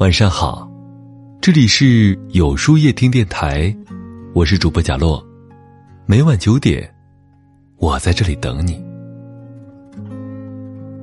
[0.00, 0.66] 晚上好，
[1.42, 3.76] 这里是有书夜听电台，
[4.32, 5.22] 我是主播贾洛，
[6.06, 6.90] 每晚九点，
[7.76, 8.82] 我在这里等你。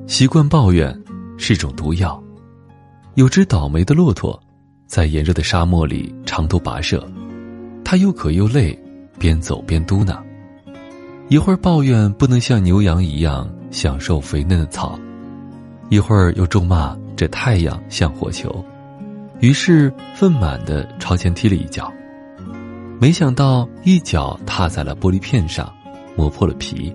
[0.08, 0.92] 习惯抱怨
[1.36, 2.20] 是种毒药。
[3.14, 4.36] 有只倒霉的骆驼，
[4.88, 7.08] 在炎热的沙漠里长途跋涉，
[7.84, 8.76] 它又渴又累，
[9.16, 10.20] 边走边嘟囔：
[11.28, 14.98] 一会儿抱怨不能像牛羊一样享受肥嫩的草，
[15.88, 18.52] 一会儿又咒骂这太阳像火球。
[19.40, 21.92] 于是愤满的朝前踢了一脚，
[23.00, 25.72] 没想到一脚踏在了玻璃片上，
[26.16, 26.94] 磨破了皮。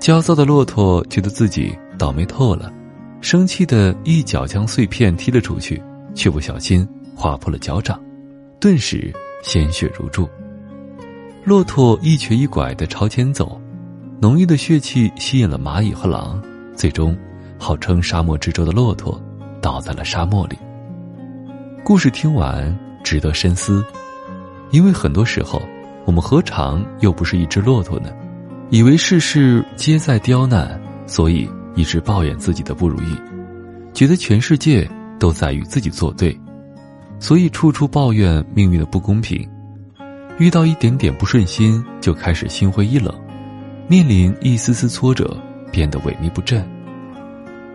[0.00, 2.72] 焦躁的骆驼觉得自己倒霉透了，
[3.20, 5.80] 生气的一脚将碎片踢了出去，
[6.14, 8.00] 却不小心划破了脚掌，
[8.58, 10.28] 顿时鲜血如注。
[11.44, 13.60] 骆驼一瘸一拐的朝前走，
[14.20, 16.42] 浓郁的血气吸引了蚂蚁和狼，
[16.74, 17.16] 最终，
[17.56, 19.20] 号称沙漠之舟的骆驼
[19.62, 20.58] 倒在了沙漠里。
[21.86, 23.84] 故事听完值得深思，
[24.72, 25.62] 因为很多时候，
[26.04, 28.10] 我们何尝又不是一只骆驼呢？
[28.70, 33.16] 以为事事皆在刁难，所以一直抱怨自己的不如意，
[33.94, 36.36] 觉得全世界都在与自己作对，
[37.20, 39.48] 所以处处抱怨命运的不公平。
[40.40, 43.14] 遇到一点点不顺心，就开始心灰意冷，
[43.86, 45.38] 面临一丝丝挫折，
[45.70, 46.68] 变得萎靡不振。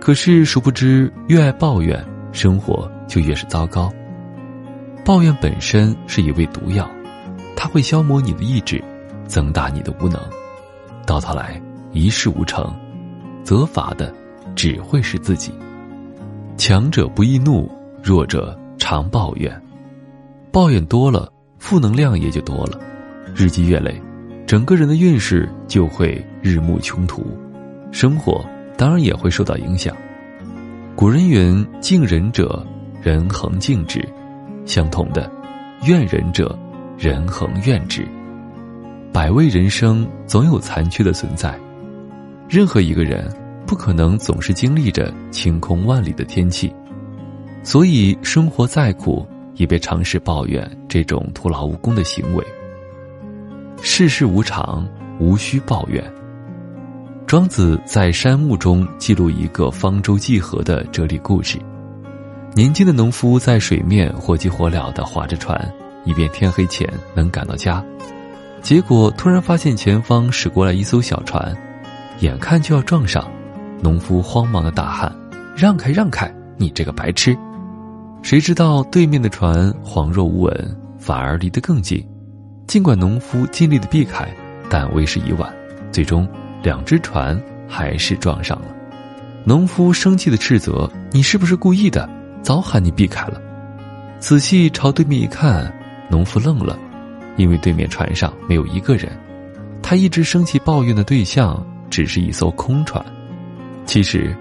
[0.01, 3.89] 可是殊不知，越爱抱怨，生活就越是糟糕。
[5.03, 6.89] 抱怨本身是一味毒药，
[7.55, 8.81] 它会消磨你的意志，
[9.25, 10.19] 增大你的无能，
[11.07, 11.59] 到头来
[11.91, 12.71] 一事无成，
[13.43, 14.13] 责罚的
[14.55, 15.51] 只会是自己。
[16.55, 17.69] 强者不易怒，
[18.03, 19.59] 弱者常抱怨，
[20.51, 22.79] 抱怨多了，负能量也就多了，
[23.35, 23.99] 日积月累，
[24.45, 27.25] 整个人的运势就会日暮穷途，
[27.91, 28.45] 生活
[28.77, 29.95] 当然也会受到影响。
[30.95, 32.63] 古人云：“敬人者，
[33.01, 34.07] 人恒敬之。”
[34.65, 35.29] 相同的，
[35.83, 36.57] 怨人者，
[36.97, 38.07] 人恒怨之。
[39.11, 41.59] 百味人生总有残缺的存在，
[42.47, 43.29] 任何一个人
[43.65, 46.73] 不可能总是经历着晴空万里的天气，
[47.63, 52.45] 所以生活再苦，也别尝试抱怨这种徒劳无功的行为。
[53.81, 54.87] 世事无常，
[55.19, 56.03] 无需抱怨。
[57.25, 61.57] 庄子在《山木》中记录一个方舟济河的哲理故事。
[62.53, 65.71] 年轻的农夫在水面火急火燎地划着船，
[66.03, 66.85] 以便天黑前
[67.15, 67.81] 能赶到家。
[68.61, 71.55] 结果突然发现前方驶过来一艘小船，
[72.19, 73.25] 眼看就要撞上，
[73.81, 75.15] 农夫慌忙的大喊
[75.55, 76.29] ：“让开，让开！
[76.57, 77.35] 你这个白痴！”
[78.21, 82.05] 谁知道对面的船恍若无闻，反而离得更近。
[82.67, 84.27] 尽管农夫尽力的避开，
[84.69, 85.51] 但为时已晚，
[85.89, 86.27] 最终
[86.61, 88.67] 两只船还是撞上了。
[89.45, 92.07] 农夫生气的斥责：“你是不是故意的？”
[92.41, 93.39] 早喊你避开了，
[94.19, 95.71] 仔细朝对面一看，
[96.09, 96.77] 农夫愣了，
[97.37, 99.11] 因为对面船上没有一个人，
[99.81, 103.03] 他一直生气抱怨的对象只是一艘空船。
[103.85, 104.35] 其实，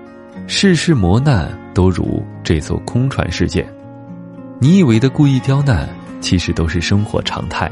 [0.46, 3.66] 世事磨难都如这艘空船事件，
[4.58, 5.88] 你以为的故意刁难，
[6.20, 7.70] 其实都是生活常态。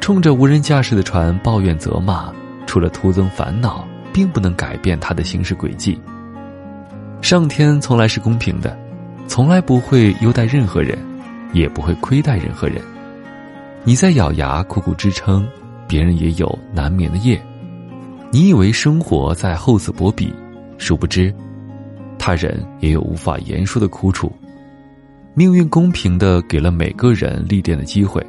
[0.00, 2.32] 冲着无人驾驶的船抱怨责骂，
[2.66, 6.00] 除了徒增烦恼，并不能改变它的行驶轨迹。
[7.20, 8.76] 上天从来是公平的。
[9.32, 10.98] 从来不会优待任何人，
[11.54, 12.82] 也不会亏待任何人。
[13.82, 15.48] 你在咬牙苦苦支撑，
[15.88, 17.42] 别人也有难眠的夜。
[18.30, 20.30] 你以为生活在厚此薄彼，
[20.76, 21.34] 殊不知，
[22.18, 24.30] 他人也有无法言说的苦楚。
[25.32, 28.22] 命运公平的给了每个人历练的机会，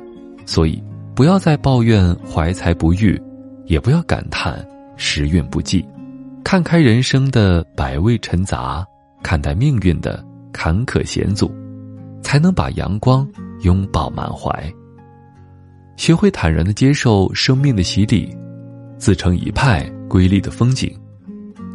[0.45, 0.81] 所以
[1.13, 3.21] 不要再抱怨怀才不遇，
[3.65, 4.65] 也不要感叹
[4.95, 5.85] 时运不济，
[6.45, 8.87] 看开人生的百味陈杂，
[9.21, 10.23] 看待命运的。
[10.53, 11.51] 坎坷险阻，
[12.21, 13.27] 才能把阳光
[13.63, 14.73] 拥抱满怀。
[15.97, 18.33] 学会坦然的接受生命的洗礼，
[18.97, 20.97] 自成一派瑰丽的风景。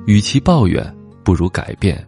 [0.06, 2.02] 与其抱怨，不如改变。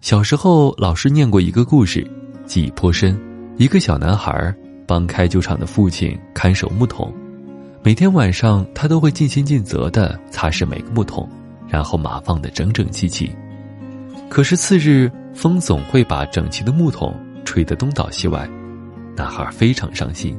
[0.00, 2.08] 小时候，老师念过一个故事，
[2.46, 3.14] 记忆颇深。
[3.58, 4.52] 一个小男孩
[4.86, 7.12] 帮开酒厂的父亲看守木桶，
[7.82, 11.28] 每天晚上他都会尽心尽责的擦拭每个木桶，
[11.68, 13.30] 然后码放的整整齐齐。
[14.32, 15.12] 可是次日。
[15.34, 18.46] 风总会把整齐的木桶吹得东倒西歪，
[19.16, 20.38] 男孩非常伤心。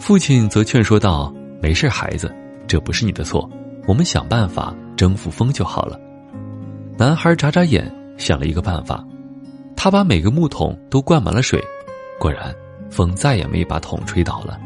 [0.00, 1.32] 父亲则劝说道
[1.62, 2.34] ：“没事，孩子，
[2.66, 3.48] 这不是你的错，
[3.86, 6.00] 我们想办法征服风就好了。”
[6.98, 7.88] 男孩眨眨眼，
[8.18, 9.04] 想了一个办法，
[9.76, 11.62] 他把每个木桶都灌满了水，
[12.18, 12.52] 果然，
[12.90, 14.58] 风再也没把桶吹倒了。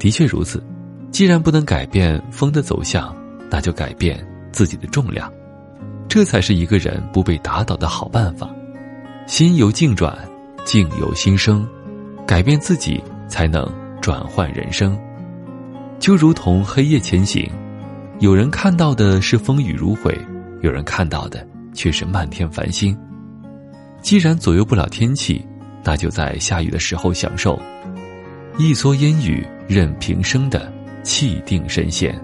[0.00, 0.60] 的确如此，
[1.12, 3.14] 既然不能改变风的走向，
[3.48, 4.18] 那就改变
[4.50, 5.32] 自己的重量。
[6.08, 8.50] 这才是一个人不被打倒的好办法。
[9.26, 10.16] 心由境转，
[10.64, 11.68] 境由心生，
[12.26, 13.70] 改变自己才能
[14.00, 14.98] 转换人生。
[15.98, 17.50] 就如同黑夜前行，
[18.20, 20.18] 有人看到的是风雨如晦，
[20.62, 22.96] 有人看到的却是漫天繁星。
[24.00, 25.44] 既然左右不了天气，
[25.84, 27.60] 那就在下雨的时候享受
[28.56, 30.72] 一蓑烟雨任平生的
[31.02, 32.14] 气定神闲；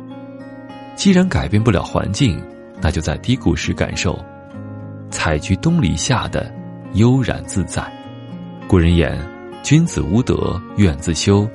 [0.96, 2.40] 既然改变不了环境，
[2.80, 4.18] 那就在低谷时感受
[5.10, 6.52] 采菊东篱下的
[6.94, 7.82] 悠然自在。
[8.68, 9.18] 古人言
[9.62, 11.48] ：“君子无德怨自修，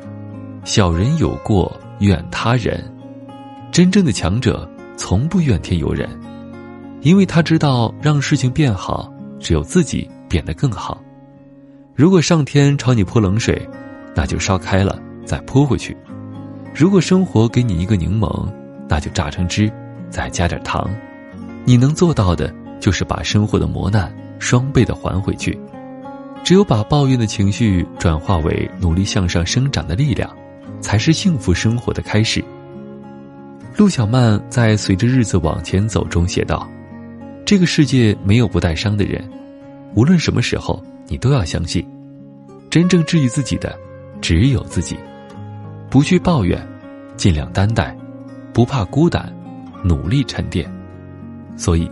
[0.64, 2.82] 小人有过。”怨他人，
[3.74, 6.10] 真正的强者从不怨天尤人，
[7.02, 10.98] 因为他知道让事情变好，只有自己变得更好。
[11.94, 13.68] 如果上天朝你泼冷水，
[14.16, 15.94] 那就烧开了再泼回去；
[16.74, 18.48] 如果生活给你一个柠檬，
[18.88, 19.70] 那就榨成汁，
[20.10, 20.90] 再加点糖。
[21.70, 25.56] 你能做到的就是把生活的磨难双倍的还回去。
[26.44, 30.28] 只有把抱怨的情绪转化为努力向上生长的力量。
[30.82, 32.44] 才是幸福生活的开始。
[33.78, 36.68] 陆小曼在《随着日子往前走》中写道
[37.46, 39.30] ：“这个世界没有不带伤的人，
[39.94, 41.86] 无论什么时候，你都要相信，
[42.70, 43.78] 真正治愈自己的
[44.22, 44.98] 只有自己。
[45.90, 46.66] 不去抱怨，
[47.18, 47.94] 尽量担待，
[48.54, 49.30] 不怕孤单，
[49.84, 50.66] 努力沉淀。
[51.60, 51.92] 所以，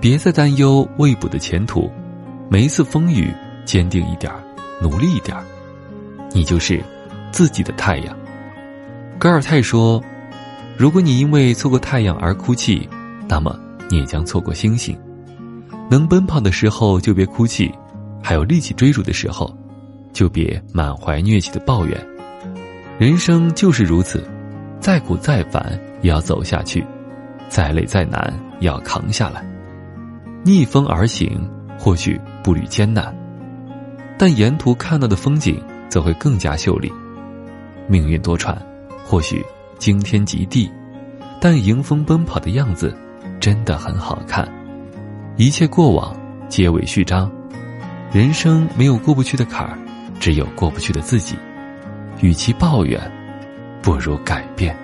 [0.00, 1.88] 别再担忧未卜的前途，
[2.50, 3.32] 每一次风雨，
[3.64, 4.32] 坚定一点
[4.82, 5.36] 努力一点
[6.32, 6.82] 你就是
[7.30, 8.16] 自己的太阳。”
[9.16, 10.02] 戈尔泰说
[10.76, 12.88] ：“如果你因为错过太阳而哭泣，
[13.28, 13.56] 那么
[13.88, 14.98] 你也将错过星星。
[15.88, 17.72] 能奔跑的时候就别哭泣，
[18.20, 19.56] 还有力气追逐的时候，
[20.12, 22.06] 就别满怀疟疾的抱怨。
[22.98, 24.28] 人生就是如此，
[24.80, 26.84] 再苦再烦也要走下去，
[27.54, 29.46] 再累再难也要扛下来。
[30.42, 31.48] 逆风而行，
[31.78, 33.14] 或许步履艰难，
[34.18, 36.92] 但沿途看到的风景则会更加秀丽。
[37.86, 38.56] 命运多舛。”
[39.06, 39.44] 或许
[39.78, 40.72] 惊天极地，
[41.38, 42.96] 但迎风奔跑的样子
[43.38, 44.48] 真的很好看。
[45.36, 46.16] 一切过往
[46.48, 47.30] 皆为序章，
[48.10, 49.78] 人生没有过不去的坎儿，
[50.18, 51.36] 只有过不去的自己。
[52.22, 52.98] 与其抱怨，
[53.82, 54.74] 不如改变。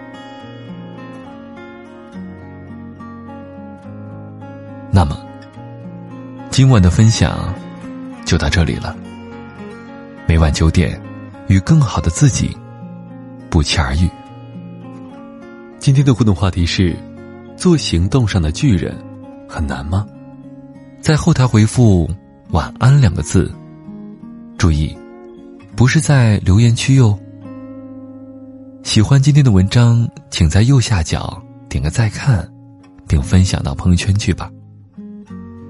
[6.50, 7.54] 今晚的分享
[8.26, 8.94] 就到这里了。
[10.26, 11.00] 每晚九点，
[11.46, 12.54] 与更好的自己。
[13.48, 14.08] 不期而遇。
[15.78, 16.96] 今天的互动话题是：
[17.56, 18.96] 做行动上的巨人
[19.48, 20.04] 很难吗？
[21.00, 22.10] 在后台回复
[22.50, 23.50] “晚安”两个字，
[24.58, 24.96] 注意，
[25.76, 27.18] 不是在留言区哟。
[28.82, 32.46] 喜欢今天的文章，请在右下角点个再看，
[33.08, 34.50] 并分享到朋友圈去吧。